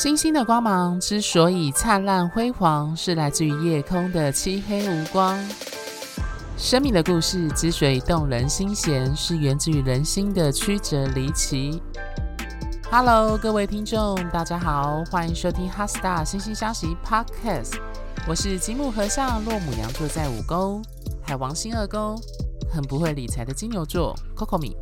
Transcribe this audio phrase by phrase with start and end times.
[0.00, 5.36] 星星的光芒之所以灿烂辉煌，是来自于夜空的漆黑无光。
[6.56, 11.82] 生命的故事之所以动人心弦，是源自于人心的曲折离奇。
[12.92, 17.72] Hello，各位听众，大家好，欢迎收听《HeartStar 心星消息》Podcast。
[18.28, 20.80] 我是金木和尚，落母羊座在五宫，
[21.20, 22.16] 海王星二宫，
[22.72, 24.76] 很不会理财的金牛座 Coco 米。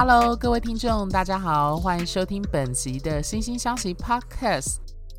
[0.00, 4.76] Hello，各位听众，大家好，欢迎收听本集的《心星相惜》Podcast。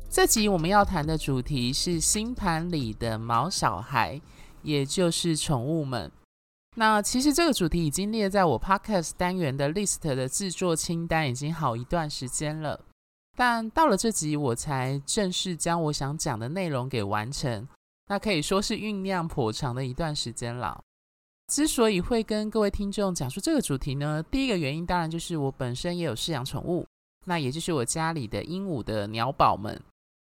[0.08, 4.18] 这集我们要谈的主题是星盘里的毛小孩，
[4.62, 6.10] 也就是宠物们。
[6.76, 12.80] 那其实这个主题已经列在我 Podcast 单元的 list 的制作清单，已经好一段时间了。
[13.36, 17.68] 但到了这集，我才正式将我想讲的内容给完成。
[18.06, 20.80] 那可以说是酝酿颇长的一段时间了。
[21.50, 26.86] 之所以会跟各位听众讲述这个主题呢，第一个原因当然就是我本身也有饲养宠物，
[27.26, 29.78] 那也就是我家里的鹦鹉的鸟宝们。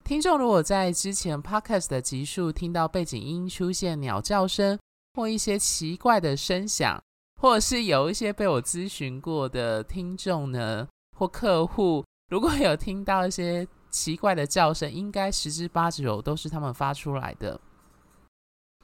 [0.04, 4.78] 听众如果在之前 podcast 的集数听到背景音出现鸟叫声
[5.14, 7.00] 或一些奇怪的声响，
[7.40, 17.62] 或者是有一些被我咨询过的听众呢或客户，如果有听到一些奇怪的叫声，应该十之八九都是他们发出来的。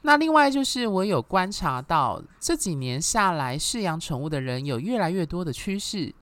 [0.02, 6.14] 那另外就是，我有观察到这几年下来，饲养宠物的人有越来越多的趋势。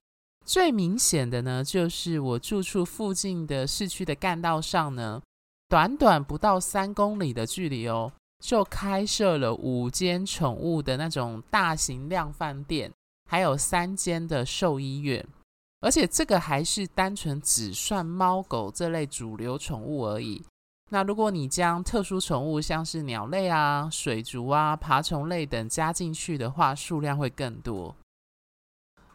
[0.45, 5.21] 最明显的呢，就是我住处附近的市区的干道上呢，
[5.69, 8.11] 短短不到三公里的距离哦，
[8.43, 12.91] 就开设了五间宠物的那种大型量贩店，
[13.29, 15.25] 还有三间的兽医院，
[15.81, 20.43] 而且这个还是单纯只算猫狗这类主流宠物而已。
[20.91, 27.95] 那如果你将特殊宠物，像是鸟类啊、水族啊、爬虫类等加进去的话，数量会更多。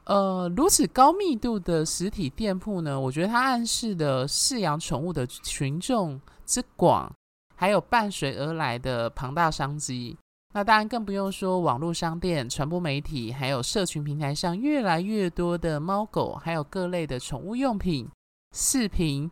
[0.04, 7.12] 呃，如此高密度的实体店铺呢，我觉得它暗示的饲养宠物的群众之广，
[7.56, 10.16] 还有伴随而来的庞大商机。
[10.52, 18.08] 那当然更不用说网络商店、传播媒体，还有社群平台上越来越多的猫狗，还有各类的宠物用品、
[18.52, 19.28] 视频、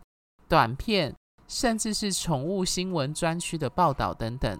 [0.49, 1.15] 短片。
[1.53, 4.59] 甚至是宠物新闻专区的报道等等。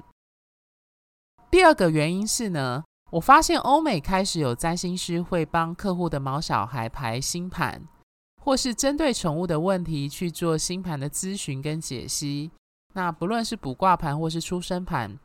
[1.51, 7.83] 第二个原因是呢，我发现欧美开始有占星师会帮客户的毛小孩排星盘，
[8.43, 12.51] 或是针对宠物的问题去做星盘的咨询跟解析。
[12.93, 15.19] 那不论是卜卦盘或是出生盘，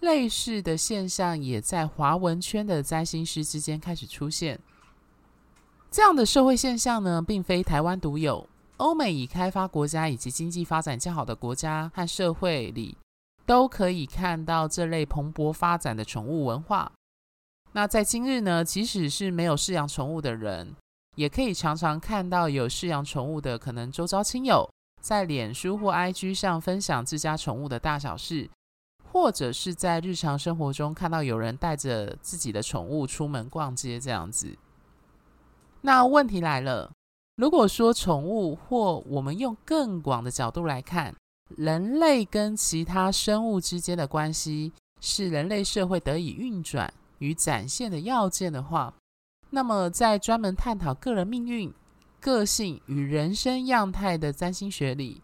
[0.00, 4.58] 类似的现象也在华文圈的占星师之间开始出现。
[5.90, 8.48] 这样的社会现象呢，并非台湾独有。
[8.80, 12.96] 欧美已开发国家以及经济发展较好的国家和社会里，
[13.44, 16.90] 都可以看到这类蓬勃发展的宠物文化。
[17.72, 20.74] 那在今日呢，即使是没有饲养宠物的人，
[21.16, 24.66] 也可以常常看到有饲养宠物的可能周遭亲友
[25.02, 28.48] 在脸书或 IG 上分享自家宠物的大小事，
[29.12, 34.56] 或者是在日常生活中看到有人带着自己的宠物出门逛街这样子。
[35.82, 36.90] 那问题来了。
[37.40, 41.14] 如果说宠物，或我们用更广的角度来看，
[41.56, 44.70] 人类跟其他生物之间的关系
[45.00, 48.92] 是人类社会得以运转与展现的要件的话，
[49.48, 51.72] 那么在专门探讨个人命运、
[52.20, 55.22] 个性与人生样态的占星学里，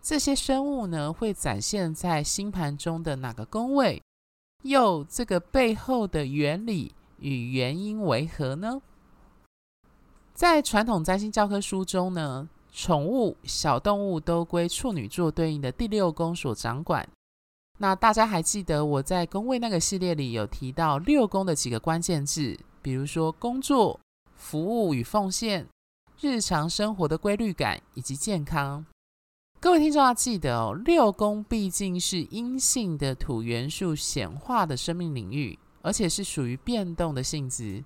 [0.00, 4.00] 这些生物呢，会展现在星盘中的哪个宫位？
[4.62, 8.80] 又这个背后的原理与原因为何呢？
[10.36, 17.08] 在传统占星教科书中呢，宠物、小动物都归处女座对应的第六宫所掌管。
[17.78, 23.98] 那大家还记得我在宫位那个系列里有提到六宫的几个关键字，比如说工作、
[24.36, 25.66] 服务与奉献、
[26.20, 28.84] 日常生活的规律感以及健康。
[29.58, 37.82] 各位听众要记得哦，六宫毕竟是阴性的土元素显化的生命领域，而且是属于变动的性质。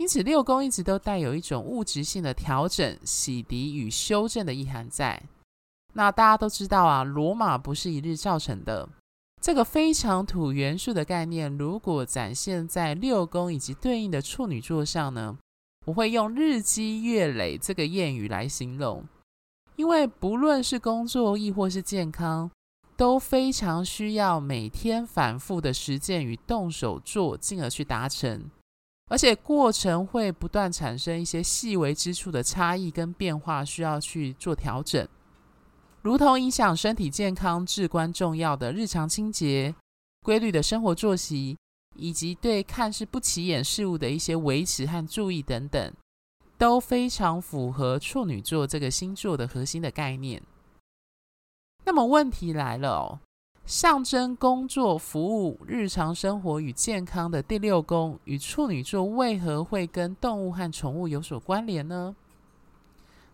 [0.00, 5.22] 因此，六宫一直都带有一种物质性的调整、洗涤与修正的意涵在。
[5.92, 8.88] 那大家都知道啊，罗马不是一日造成的。
[9.42, 15.36] 这个非常土元素的概念，如果展现在六宫以及对应的处女座上呢，
[15.84, 19.04] 我会用“日积月累”这个谚语来形容。
[19.76, 22.50] 因为不论是工作亦或是健康，
[22.96, 28.50] 都非常需要每天反复的实践与动手做，进而去达成。
[29.10, 35.06] 而且过程会不断产生一些细微之处的差异跟变化，需要去做调整，
[36.00, 39.74] 如同影响身体健康至关重要的日常清洁、
[40.22, 41.58] 规律的生活作息，
[41.96, 45.92] 以及对看似不起眼事物的一些维持和注意等等。
[46.56, 50.42] 都非常符合处女座这个星座的核心的概念。
[51.86, 53.20] 那么问题来了哦，
[53.70, 62.16] 象征工作、服务、日常生活与健康的第六宫与处女座为何会跟动物和宠物有所关联呢？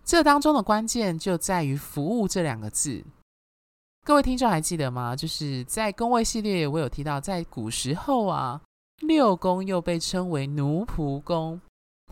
[0.04, 3.02] 这当中的关键就在于“服务”这两个字。
[4.04, 5.16] 各位听众还记得吗？
[5.16, 8.60] 就是在宫位系列，我有提到，在古时候啊，
[9.00, 11.58] 六宫又被称为奴仆宫，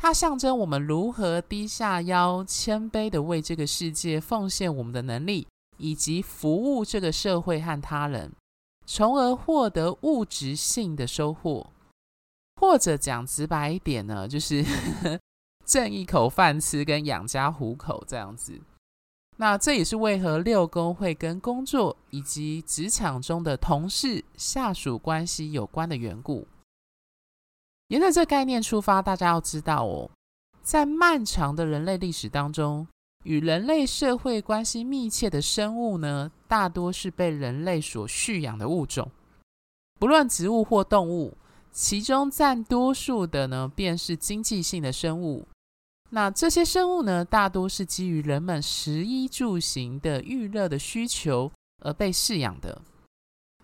[0.00, 8.32] 它象征我们如何低下腰、谦卑地为这个世界奉献我们的能力，以及服务这个社会和他人，
[8.86, 11.70] 从而获得物质性的收获。
[12.60, 14.64] 或者讲直白一点呢，就是
[15.66, 18.60] 挣一口饭吃跟养家糊口这样子。
[19.36, 26.46] 那这也是为何六宫会跟工作以及职场中的同事、下属关系有关的缘故。
[27.88, 30.08] 沿着这概念出发，大家要知道哦，
[30.62, 32.86] 在漫长的人类历史当中，
[33.24, 39.10] 与人类社会关系密切的生物呢，大多是被人类所驯养的物种，
[39.98, 41.36] 不论植物或动物，
[41.72, 45.46] 其中占多数的呢，便是经济性的生物。
[46.10, 51.50] 那这些生物呢，大多是基于人们食衣住行的娱乐的需求
[51.82, 52.80] 而被饲养的。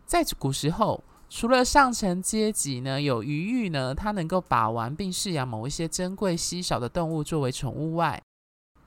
[0.04, 8.20] 在古时候，除了上层阶级呢有余裕呢，他能够把玩并饲养某一些珍贵稀少的动物作为宠物外，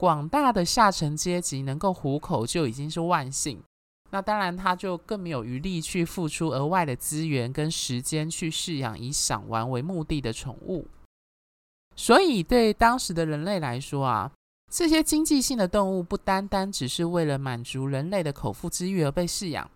[0.03, 3.63] 广大的下层阶级能够糊口就已经是万幸。
[4.11, 10.85] 那当然，他就更没有余力去付出额外的资源跟时间去饲养以赏玩为目的的宠物。
[11.95, 14.29] 所以，对当时的人类来说啊，
[14.69, 19.71] 这些经济性的动物不单单只是为了满足人类的口腹之欲而被饲养，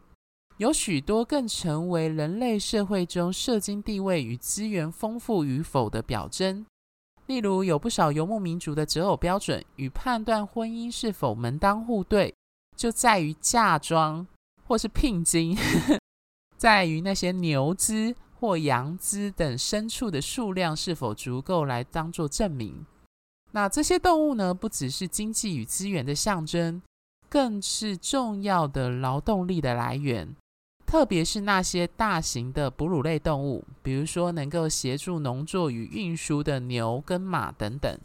[0.58, 6.66] 有许多更成为人类社会中社经地位与资源丰富与否的表征。
[7.28, 12.34] 例如，有不少游牧民族的择偶标准与判断婚姻是否门当户对，
[12.76, 14.26] 就在于嫁妆
[14.66, 15.56] 或是聘金，
[16.58, 18.16] 在于那些牛只。
[18.40, 22.86] 或羊只等牲畜的数量是否足够来当做证明？
[23.52, 26.80] 那这些动物呢，不只是经济与资源的象征，
[27.28, 30.36] 更是重要的劳动力的来源。
[30.88, 38.00] 特别是那些大型的哺乳类动物，比如说能够协助农作与运输的牛跟马等等。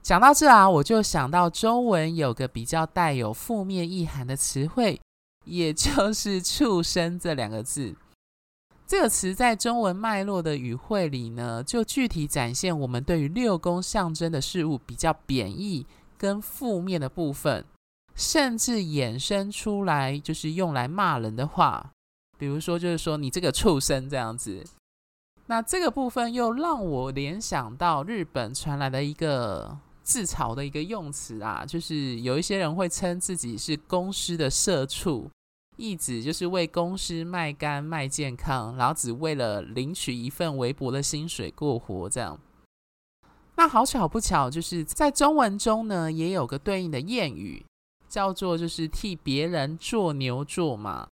[0.00, 5.00] 讲到这啊，我就想到中文有个比较带有负面意涵的词汇，
[5.44, 7.96] 也就是“畜生”这两个字。
[8.86, 17.64] 这个词在中文脉络的语汇里呢，就具体展现我们对于六宫象征的事物比较贬义跟负面的部分，
[18.14, 21.92] 甚至衍生出来就是用来骂人的话，
[22.38, 24.64] 比如说就是说你这个畜生这样子。
[25.46, 35.30] 那这个部分又让我联想到日本传来的一个自嘲的一个用词啊，就是有一些人会称自己是公司的社畜。
[35.76, 42.38] 意指就是为公司卖肝卖健康，然后只为了领取一份微薄的薪水过活，这样。
[43.56, 47.66] 那好巧不巧，就是在中文中呢，也有个对应的谚语，
[48.14, 51.08] 叫做就是替别人做牛做马。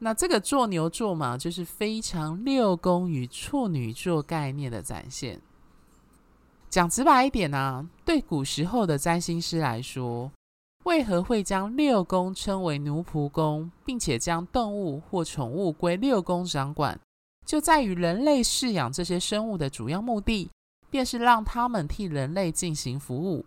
[0.00, 5.40] 那这个做牛做马，就是非常六宫与处女座概念的展现。
[6.68, 10.30] 讲直白一点呢、啊，对古时候的占星师来说。
[10.84, 17.00] 为何会将六宫称为奴仆宫，并且将动物或宠物归六宫掌管？
[17.46, 20.50] 就在于人类饲养这些生物的主要目的，
[20.90, 23.46] 便是让他们替人类进行服务，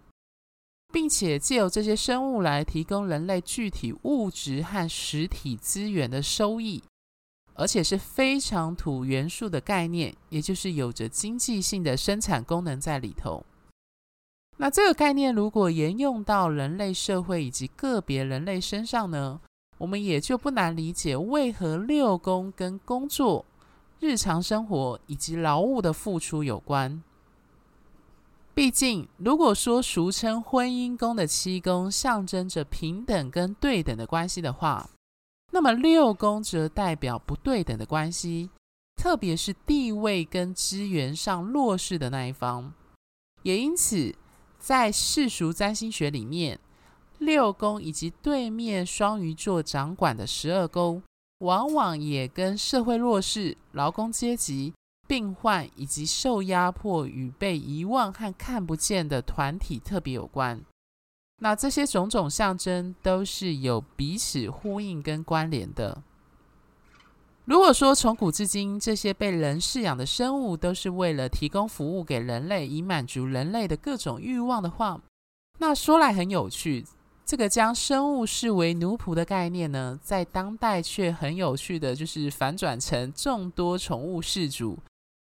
[0.98, 6.82] 并且借由这些生物来提供人类具体物质和实体资源的收益，
[7.54, 13.46] 而且是非常土元素的概念，也就是有着经济性的生产功能在里头。
[14.58, 19.40] 那这个概念如果沿用到人类社会以及个别人类身上呢，
[19.78, 23.46] 我们也就不难理解为何六宫跟工作、
[24.00, 27.04] 日常生活以及劳务的付出有关。
[28.58, 34.90] 毕竟，如果说俗称婚姻宫的七宫象征着平等跟对等的关系的话，
[35.52, 38.50] 那么六宫则代表不对等的关系，
[38.96, 42.74] 特别是地位跟资源上弱势的那一方。
[43.44, 44.16] 也因此，
[44.58, 46.60] 在世俗占星学里面，
[47.20, 51.04] 六宫以及对面双鱼座掌管的十二宫，
[51.42, 54.74] 往往也跟社会弱势、劳工阶级、
[55.08, 60.62] 病患以及受压迫与被遗忘和看不见的团体特别有关。
[61.40, 66.04] 那这些种种象征都是有彼此呼应跟关联的。
[67.46, 75.00] 如果说从古至今，这些被人饲养的生物都是为了提供服务给人类，以满足人类的各种欲望的话，
[75.60, 76.86] 那说来很有趣。
[77.24, 84.80] 这个将生物视为奴仆的概念呢，在当代却很有趣的就是反转成众多宠物饲主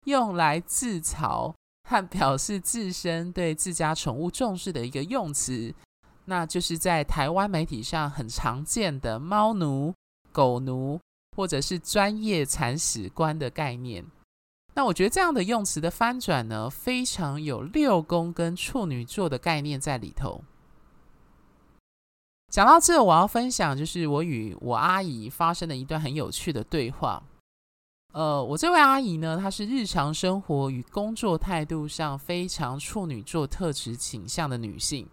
[0.05, 1.53] 用来自嘲
[1.88, 5.74] 和表示自身对自家宠物重视的一个用词，
[6.25, 9.93] 那就是在台湾媒体上很常见的“猫奴
[10.31, 11.00] ”“狗奴”
[11.36, 14.05] 或者是“专业铲屎官”的概念。
[14.74, 20.41] 那我觉得这样的用词的翻转呢，非常有六宫跟处女座的概念在里头。
[22.50, 27.22] 讲到这，我要分享就是我与我阿姨发生的一段很有趣的对话。
[28.12, 35.08] 呃，我这位阿姨呢，她是日常生活与工作态度上非常处女座特质倾向的女性。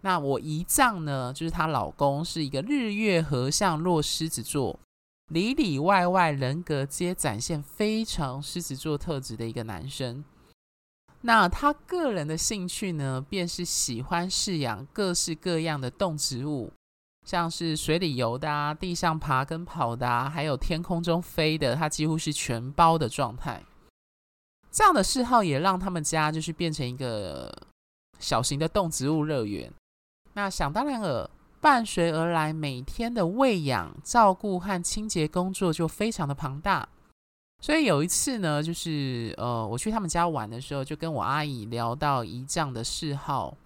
[0.00, 4.78] 那我姨丈呢，就是她老公是一个日月合相落狮子座，
[5.28, 10.24] 里里外外人格皆展现非常狮子座特质的一个男生。
[11.24, 16.72] 那他个人的兴趣呢，便是喜欢饲养各式各样的动植物，
[17.24, 23.62] 像是水里游的啊，地上爬跟跑的啊，还有天空中飞的，它几乎是全包的状态。
[24.70, 27.52] 这样的嗜好也让他们家就是变成一个
[28.18, 29.70] 小型的动植物乐园。
[30.32, 31.28] 那想当然尔，
[31.60, 36.88] 伴随而来每天的喂养、照顾和清洁工作就非常的庞大。
[37.60, 43.56] 所以有一次呢，就是呃，我去他们家玩的时候，就跟我阿姨聊到姨丈的嗜好，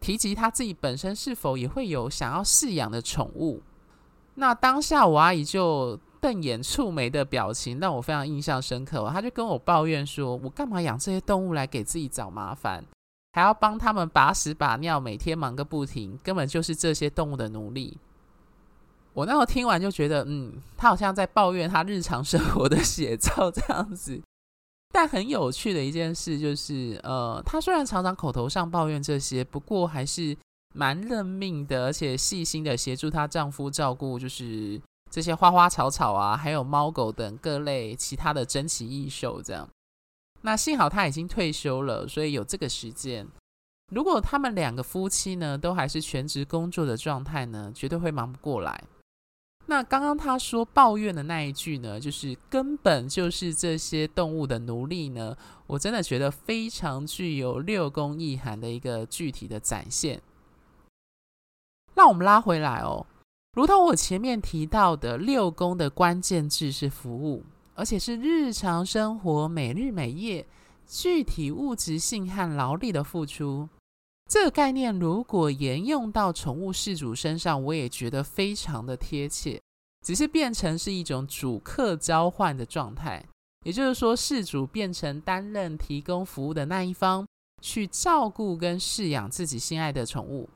[0.00, 3.62] 提及他自己本身是否也会有想要饲养的宠物。
[4.34, 12.84] 那当下我阿姨就瞪眼蹙眉的表情让我非常印象深刻，她就跟我抱怨说：“我干嘛养这些动物来给自己找麻烦，
[13.32, 17.98] 还要帮他们把屎把尿，每天忙个不停，根本就是这些动物的奴隶。”
[19.12, 24.22] 我那时候听完就觉得，嗯，他好像在抱怨他日常生活的写照这样子。
[24.92, 30.36] 但很有趣的一件事就是，呃，他虽然常常口头上抱怨这些，不过还是
[30.74, 39.68] 蛮认命的，而且细心的协助她丈夫照顾，就是这些花花草草啊，还有猫狗等各类其他的珍奇异兽这样。
[40.42, 43.26] 那幸好他已经退休了，所以有这个时间。
[43.92, 48.82] 如果他们两个夫妻呢，都还是全职工作的状态呢，绝对会忙不过来。
[49.70, 55.36] 那刚刚他说抱怨的那一句呢，就是根本就是这些动物的奴隶呢，
[55.68, 60.20] 我真的觉得非常具有六宫意涵的一个具体的展现。
[61.94, 63.06] 让我们拉回来哦，
[63.52, 67.44] 如同我前面提到的，六宫的关键字是服务，
[67.76, 70.44] 而且是日常生活每日每夜
[70.84, 73.68] 具体物质性和劳力的付出。
[74.30, 79.60] 这个概念如果沿用到宠物饲主身上，我也觉得非常的贴切。
[80.06, 83.22] 只是变成是一种主客交换的状态，
[83.64, 87.26] 也就是说，饲主变成担任提供服务的那一方，
[87.60, 90.48] 去照顾跟饲养自己心爱的宠物。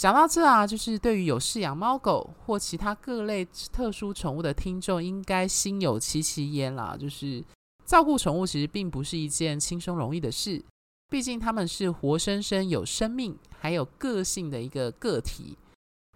[0.00, 6.96] 讲到这啊，就是对于有饲养猫狗或其他各类特殊宠物的听众，应该心有戚戚焉啦。
[6.98, 7.44] 就是
[7.84, 10.64] 照顾宠物其实并不是一件轻松容易的事。
[11.10, 15.58] 毕竟他们是活生生有生命还有个性的一个个体，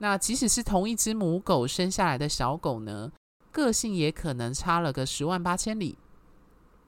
[0.01, 3.11] 那即使是同一只母狗生下来的小狗呢，
[3.51, 5.99] 个性也可能差了个十万八千里。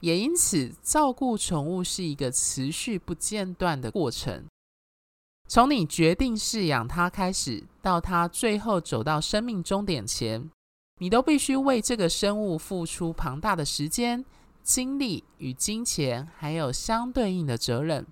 [0.01, 4.45] 也因此，照顾宠物是一个持续不间断的过程，
[5.49, 10.49] 从你决定饲养它开始，到它最后走到生命终点前，
[10.99, 14.25] 你都必须为这个生物付出庞大的时间。
[14.67, 18.05] 精力与金钱，还有相对应的责任。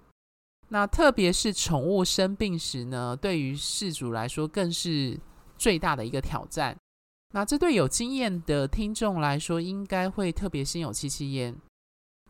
[0.68, 5.18] 那特别是宠物生病时呢，对于事主来说更是
[5.58, 6.76] 最大的一个挑战。
[7.32, 11.54] 那这对有经验的听众来说，应该会特别心有戚戚焉。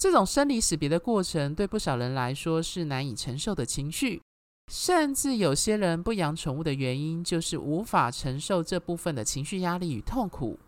[0.00, 4.22] 这种生离死别的过程，对不少人来说是难以承受的情绪。
[4.72, 10.58] 甚至有些人不养宠物的原因，就是无法承受这部分的情绪压力与痛苦。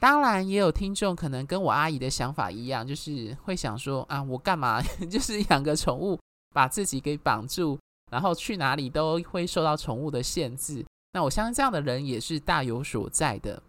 [0.00, 6.18] 当然，也有听众可能跟我阿姨的想法一样，就是会想说啊，我干嘛 就是养个宠物，
[6.54, 7.78] 把自己给绑住，
[8.10, 10.84] 然后去哪里都会受到宠物的限制。
[11.12, 13.60] 那我相信这样的人也是大有所在的。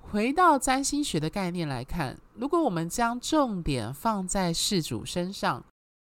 [0.00, 5.62] 回到占星学的概念来看，如果我们将重点放在事主身上，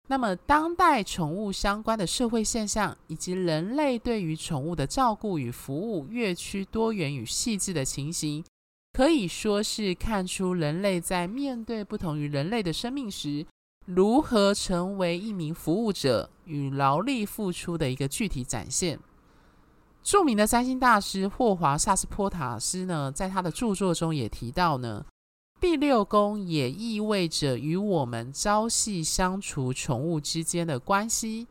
[0.08, 8.44] 那么当代宠物相关的社会现象，以及人类对于宠物的照顾与服务越趋多元与细致的情形。
[8.96, 13.44] 可以说是看出人类在面对不同于人类的生命时，
[13.84, 18.98] 如何成为一名服务者与劳力付出的一个具体展现。
[20.02, 25.04] 著名的占星大师霍华萨斯波塔斯呢，在他的著作中也提到呢，
[25.60, 31.46] 第六宫也意味着与我们朝夕相处宠物之间的关系。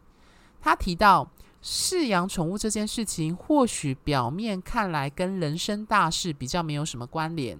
[0.60, 1.30] 他提到，
[1.66, 7.58] 饲养宠物这件事情，或许表面看来跟人生大事比较没有什么关联，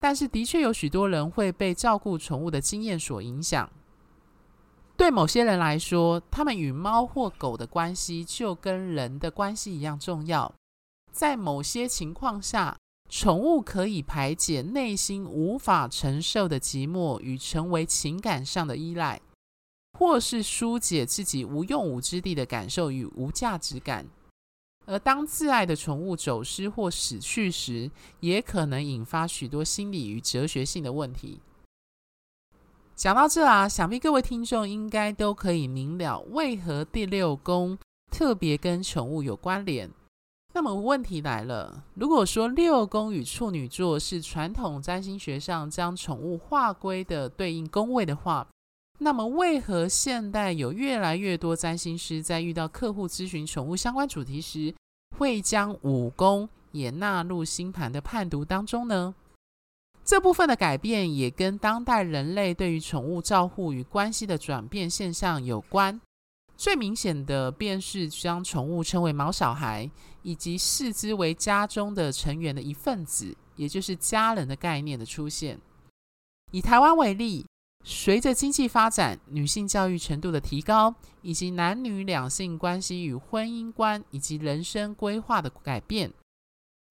[0.00, 3.70] 但是的确有许多人会被照顾宠物的经验所影响。
[4.96, 10.52] 对某些人来说，他们与猫或狗的关系就跟人的关系一样重要。
[11.12, 12.76] 在某些情况下，
[13.08, 19.20] 宠物可以排解内心无法承受的寂寞与成为情感上的依赖。
[19.92, 24.06] 或是疏解自己无用武之地的感受与无价值感，
[24.86, 27.90] 而当挚爱的宠物走失或死去时，
[28.20, 31.40] 也可能引发许多心理与哲学性的问题。
[32.94, 37.78] 讲到这啊，想必各位听众应该都可以明了，为何第六宫
[38.10, 39.88] 特别跟宠物有关联。
[40.54, 48.44] 那么问题来了，如果说六宫与处女座是传统占星学上将宠物划归的对应宫位的话，
[49.00, 54.74] 那么，为何现代有越来越多占星师在遇到客户咨询宠物相关主题时，
[55.16, 59.14] 会将武功也纳入星盘的判读当中呢？
[60.04, 66.00] 这部分的改变也跟当代人类对于宠物照护与关系的转变现象有关。
[66.56, 69.88] 最明显的便是将宠物称为“毛小孩”，
[70.22, 75.60] 以及视之为家中的成员的一份子，也就是家人的概念的出现。
[76.50, 77.46] 以台湾为例。
[77.90, 86.12] 随着经济发展、女性教育程度的提高，以及男女两性关系与婚姻观以及人生规划的改变，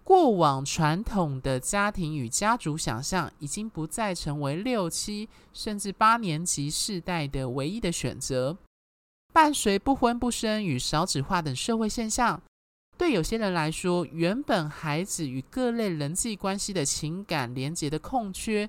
[0.04, 8.58] 过往传统的家庭与家族想象已经不再成为六七甚至八年级世代的唯一的选择。
[9.32, 12.42] 伴随不婚不生与少子化等社会现象，
[12.98, 18.68] 对有些人来说，原本孩子与各类人际关系的情感连结的空缺，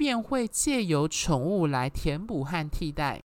[0.00, 3.20] 便会借由宠物来填补和替代，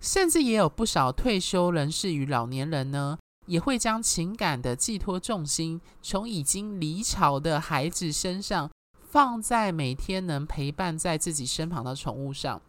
[0.00, 8.70] 甚至也有不少退休人士与老年人呢，也会将情感的寄托重心从已经离巢的孩子身上，
[9.02, 12.62] 放在每天能陪伴在自己身旁的宠物上。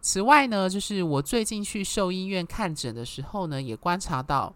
[0.00, 4.52] 此外呢，就是我最近去兽医院看诊的时候呢，也观察到，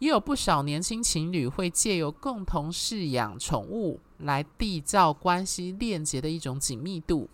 [0.00, 4.00] 也有不少年轻情侣会借由共同饲养宠物。
[4.22, 7.26] 来缔造关系链接的一种紧密度。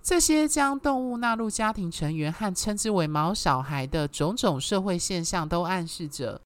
[0.00, 6.40] 这些将动物纳入家庭成员和称之为“毛小孩”的种种社会现象，都暗示着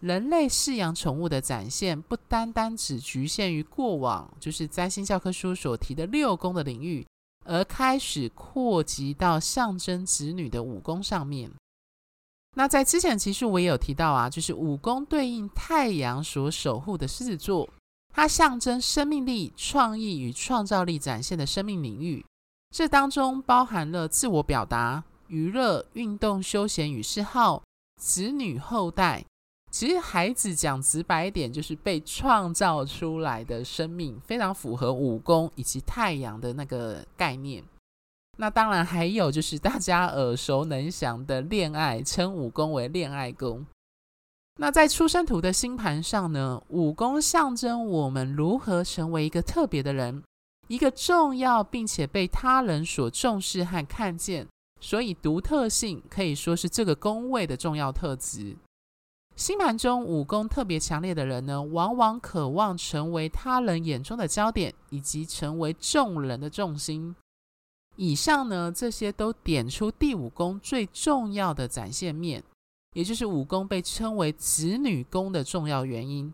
[0.00, 7.06] 人类饲养宠物的展现，不单单只局限于过往，就是占星教科书所提的六宫的领域，
[7.46, 11.50] 而开始扩及到象征子女的五宫上面。
[12.56, 17.68] 那在之前其实我也有提到啊，就是五宫对应太阳所守护的狮子座。
[18.12, 22.24] 它象征生命力、创意与创造力展现的生命领域，
[22.70, 27.62] 这当中包含了自我表达、娱乐、运动、休闲与嗜好、
[28.02, 29.24] 子女后代。
[29.70, 37.62] 其实孩子讲直白一点，就是被创造出来的生命，非常符合五宫以及太阳的那个概念。
[38.38, 43.66] 那当然还有就是大家耳熟能详的恋爱，称五宫为恋爱宫。
[44.56, 50.22] 那在出生图的星盘上呢，五宫象征我们如何成为一个特别的人，
[50.68, 54.46] 一个重要并且被他人所重视和看见，
[54.80, 58.56] 所以独特性可以说是这个宫位的重要特质。
[59.36, 67.16] 星盘中武功特别强烈的人呢，往往渴望成为他人眼中的焦点，以及成为众人的重心。
[68.02, 72.42] 以上呢，这些都点出第五宫最重要的展现面。
[72.94, 76.32] 也就是五宫被称为子女宫的重要原因，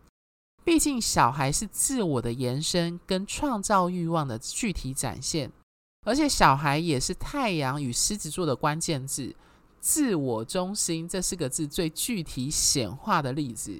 [0.63, 5.51] 毕竟小孩是自我的延伸跟创造欲望的具体展现，
[6.05, 9.35] 而且小孩也是太阳与狮子座的关键字，
[9.81, 13.79] 自我中心这四个字最具体显化的例子，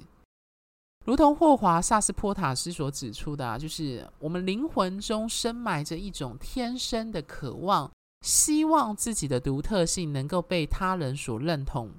[1.06, 11.90] 如同霍华萨斯波塔斯所指出的啊，就是我们灵魂中深埋着一种天生的渴望，希望自己的独特性能够被他人所认同。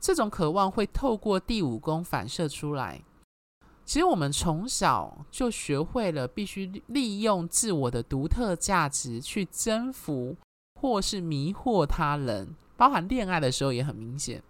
[0.00, 3.02] 这种渴望会透过第五宫反射出来。
[3.84, 10.36] 其实我们从小就学会了必须利用自我的独特价值去征服
[10.80, 14.42] 或是迷惑他人，包含恋爱的时候也很明显。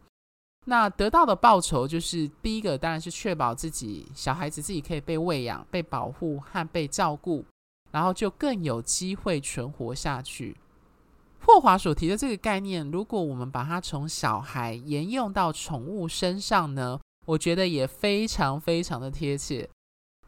[0.66, 7.44] 那得到的报酬就是第一个，当然是确保自己小孩子自己可以被喂养、被保护和被照顾，
[7.90, 10.56] 然后就更有机会存活下去。
[11.42, 19.68] 霍华所提的这个概念，如果我们把它从小孩沿用到宠物身上呢，我觉得也非常非常的贴切。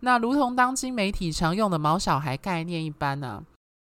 [0.00, 3.44] 那如同当今媒体常用的“毛小孩”概念一般呢、啊，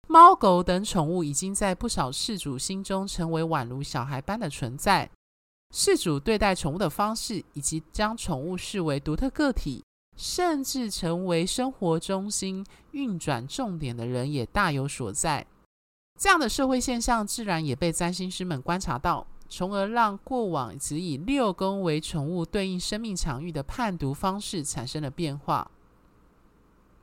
[0.09, 5.11] 猫狗等宠物已经在不少事主心中成为宛如小孩般的存在。
[5.79, 9.85] 事主对待宠物的方式，以及将宠物视为独特个体，
[10.17, 15.47] 甚至成为生活中心运转重点的人，也大有所在。
[16.19, 25.71] 这样的社会现象，自然也被占星师们观察到，从而让过往只以六宫为宠物对应生命场域的判读方式产生了变化。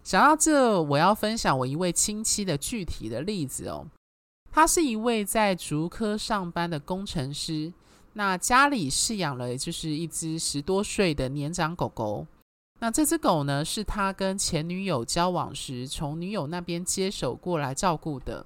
[0.04, 3.86] 想到这，我要分享我一位亲戚的具体的例子哦。
[4.52, 7.72] 他是一位在竹科上班的工程师，
[8.14, 12.26] 那家里饲养了就是一只十多岁的年长狗狗。
[12.80, 18.46] 那这只狗呢，是他跟前女友交往时从女友那边接手过来照顾的。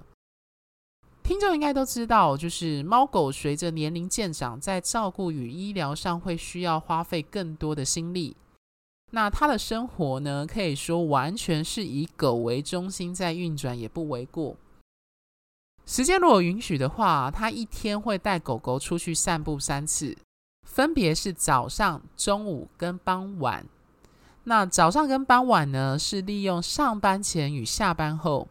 [1.22, 8.34] 听众应该都知道，就是猫狗随着年龄渐长，在照顾与医疗上会需要花费更多的心力。
[9.10, 14.56] 那他的生活呢，可以说完全是以狗为中心在运转，也不为过。
[15.88, 20.14] 时间如果允许的话，他一天会带狗狗出去散步三次，
[20.66, 23.64] 分别是早上、中午跟傍晚。
[24.44, 28.46] 那早上跟傍晚呢，是利用上班前与下班后。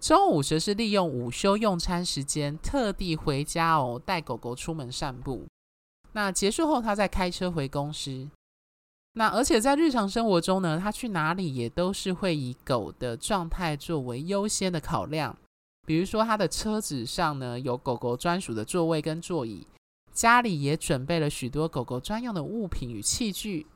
[0.00, 5.44] 中午则是利用午休用餐时间，特地回家哦，带狗狗出门散步。
[6.12, 8.30] 那结束后，他再开车回公司。
[9.12, 15.36] 那而且在日常生活中呢，他去哪里也都是会以狗的状态作为优先的考量。
[15.88, 19.66] 比如说，他的车子上呢，有狗狗专属的座位跟座椅，
[20.12, 23.66] 家里也准备了许多狗狗专用的物品与器具。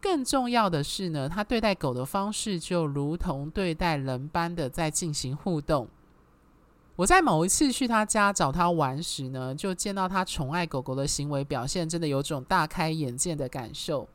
[0.00, 5.88] 更重要的是呢，他对待狗的方式就如同对待人般的在进行互动。
[6.94, 14.08] 我在某一次去他家找他玩时呢，就见到他宠爱狗狗的行为表现，真的有种大开眼界的感受。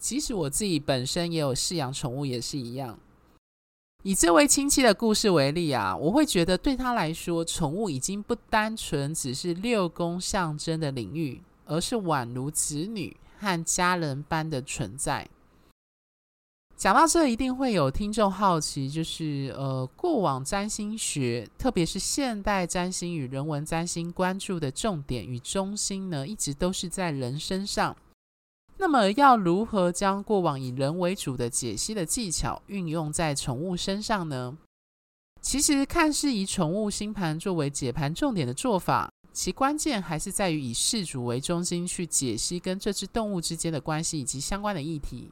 [0.00, 2.98] 即使我自己本身也有饲养宠物，也是一样。
[4.06, 13.16] 以这位亲戚的故事为例啊，我会觉得对他来说，宠物已经不单纯只是六宫象征的领域，而是宛如子女。
[13.38, 15.28] 和家人般的存在。
[16.76, 27.94] 讲到这，一定会有听众好奇，就是呃，过往占星学，特别是现代占星与人文占星关注的重点与中心呢，一直都是在人身上。
[28.78, 34.56] 那么，要如何将过往以人为主的解析的技巧运用在宠物身上呢？
[35.40, 39.10] 其实，看似以宠物星盘作为解盘重点的做法。
[39.32, 45.30] 其关键还是在于以事主为中心去解析跟这只动物之间的关系以及相关的议题。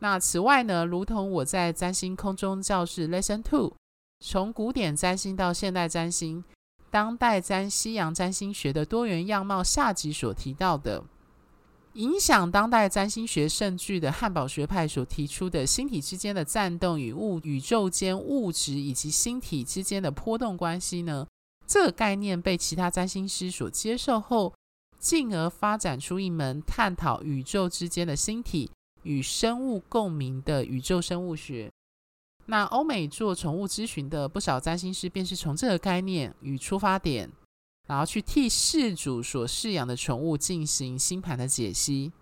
[0.00, 3.74] 那此外呢，如同我在占星空中教室 Lesson Two，
[4.18, 6.42] 从古典占星到现代占星，
[6.90, 11.04] 当代占西洋占星学的多元样貌下集所提到的，
[11.94, 21.26] 影响当代占星学盛剧的汉堡学派所提出的星体之间的战斗与物宇宙间物质以及星体之间的波动关系呢，
[21.66, 24.54] 这个概念被其他占星师所接受后，
[24.98, 28.70] 进而发展出一门探讨宇宙之间的星体
[29.02, 31.70] 与生物共鸣的宇宙生物学。
[32.46, 37.30] 那欧美做宠物咨询的不少占星师，便是从这个概念与出发点，
[37.88, 42.12] 然后去替事主所饲养的宠物进行星盘的解析。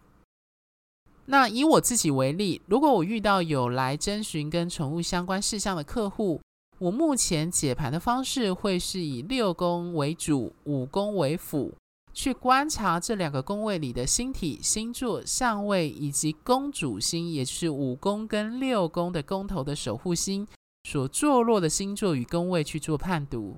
[1.26, 6.40] 那以我自己为例，如果我遇到有来征询跟宠物相关事项的客户，
[6.78, 11.72] 我目前解盘的方式会是以六宫为主，五宫为辅，
[12.12, 20.48] 去观察这两个宫位里的星体、星座、相位以及宫主星，也就是五宫跟六宫的宫头的守护星
[20.88, 23.56] 所坐落的星座与宫位去做判读。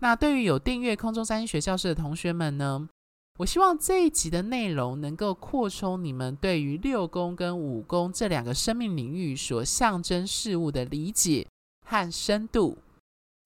[0.00, 2.88] 那对于有订阅空中占星学教室的同学们呢，
[3.38, 11.46] 我希望这一集的内容能够扩充你们对于六宫跟五宫这两个生命领域所象征事物的理解。
[11.90, 12.76] 和深度，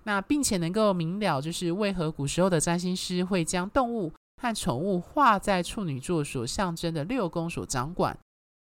[0.03, 4.13] 那并且能够明了，就是为何古时候的占星师会将动物
[4.43, 8.19] 和宠物画在处女座所象征的六宫所掌管，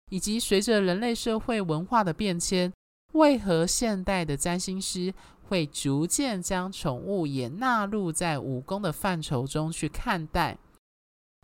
[0.09, 2.73] 以及随着人类社会文化的变迁，
[3.13, 5.13] 为何现代的占星师
[5.47, 10.57] 会逐渐将宠物也纳入在武功的范畴中去看待。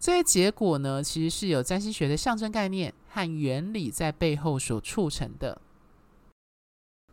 [0.01, 5.61] 这些结果呢，其实是有占星学的象征概念和原理在背后所促成的。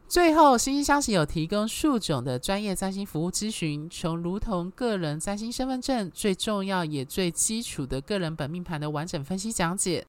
[0.09, 10.05] 最后，星星相惜有提供数种的专业占星服务咨询，从如同个人占星身份证最重要也最基础的个人本命盘的完整分析讲解，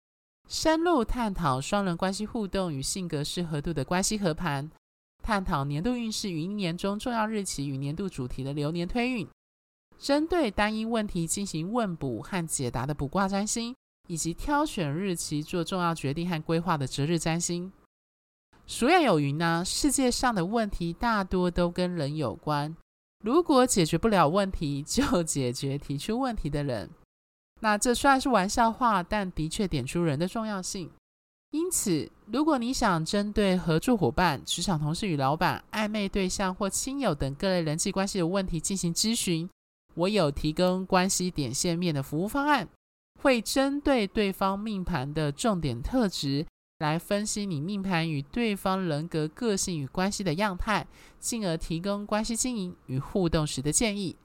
[0.50, 4.72] 深入探讨双人关系互动与性格适合度的关系合盘，
[5.22, 9.28] 探讨年度运势与一年中重要日期与年度主题的流年推运，
[9.98, 13.76] 针对单一问题进行问卜和解答的卜卦占星，
[14.08, 17.72] 以及挑选日期做重要决定和规划的择日占星。
[18.66, 22.76] 俗谚有云呢，世界上的问题大多都跟人有关，
[23.24, 26.90] 如果解决不了问题，就解决提出问题的人。
[27.60, 30.90] 那这虽然是玩笑话，但的确点出人的重要性。
[31.52, 39.50] 因此，如果你想针对合作伙伴、职场同事与老板、暧昧对象或亲友等各类人际关系的问题进行咨询，
[39.96, 42.68] 我有提供关系点线面的服务方案，
[43.22, 46.46] 会针对对方命盘的重点特质。
[46.80, 50.88] 来分析你命盘与对方人格、个性与关系的样态，
[51.20, 54.16] 进而提供关系经营与互动时的建议。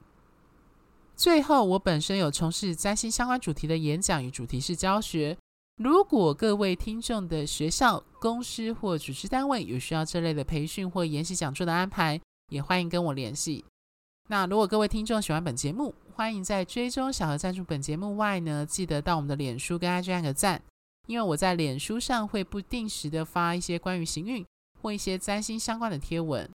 [1.15, 5.37] 最后，我本身有从事占星相关主题的演讲与主题式教学。
[5.77, 13.63] 如果各位听众的学校、公司或组织单位有需要这类的培训或研习讲座的安排，也欢迎跟我联系。
[14.29, 20.59] 那如果各位听众喜欢本节目，欢迎在追踪小额赞助本节目外呢，记得到我们的脸书跟 IG 按个赞。
[21.05, 24.43] 因为我在脸书上会不定时的发一些关于行运
[24.81, 26.49] 或一些占星相关的贴文。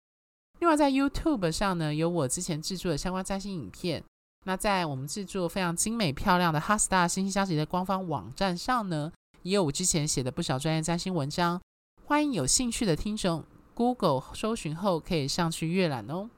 [0.61, 4.05] 另外在 YouTube 上呢，有我之前制作的相关占星影片。
[4.45, 11.61] 那在我们制作非常精美漂亮的 HeartStar 星星相惜的官方网站上呢，也有我之前写的不少专业占星文章。
[12.05, 16.31] 欢迎有兴趣的听众 Google 搜寻后可以上去阅览哦。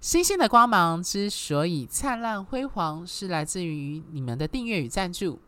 [0.00, 5.38] 星星的光芒之所以灿烂辉煌，是来自于你们的订阅与赞助。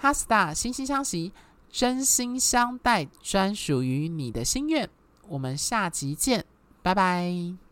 [0.00, 1.32] HeartStar 心星相惜，
[1.70, 4.88] 真心相待，专属于你的心愿。
[5.28, 6.44] 我们下集见，
[6.82, 7.69] 拜拜。